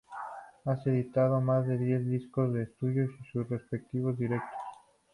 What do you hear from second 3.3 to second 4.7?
sus respectivos directos.